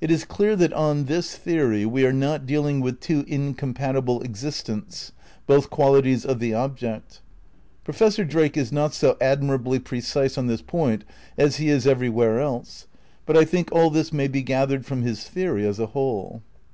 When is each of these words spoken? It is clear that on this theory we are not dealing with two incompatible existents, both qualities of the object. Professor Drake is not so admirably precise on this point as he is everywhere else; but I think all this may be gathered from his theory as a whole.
It 0.00 0.10
is 0.10 0.24
clear 0.24 0.56
that 0.56 0.72
on 0.72 1.04
this 1.04 1.36
theory 1.36 1.84
we 1.84 2.06
are 2.06 2.14
not 2.14 2.46
dealing 2.46 2.80
with 2.80 2.98
two 2.98 3.26
incompatible 3.28 4.22
existents, 4.22 5.12
both 5.46 5.68
qualities 5.68 6.24
of 6.24 6.38
the 6.38 6.54
object. 6.54 7.20
Professor 7.84 8.24
Drake 8.24 8.56
is 8.56 8.72
not 8.72 8.94
so 8.94 9.18
admirably 9.20 9.78
precise 9.78 10.38
on 10.38 10.46
this 10.46 10.62
point 10.62 11.04
as 11.36 11.56
he 11.56 11.68
is 11.68 11.86
everywhere 11.86 12.40
else; 12.40 12.86
but 13.26 13.36
I 13.36 13.44
think 13.44 13.68
all 13.70 13.90
this 13.90 14.14
may 14.14 14.28
be 14.28 14.40
gathered 14.42 14.86
from 14.86 15.02
his 15.02 15.24
theory 15.24 15.66
as 15.66 15.78
a 15.78 15.88
whole. 15.88 16.40